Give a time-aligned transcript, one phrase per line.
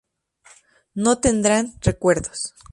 [0.95, 2.55] No tendrán recuerdos.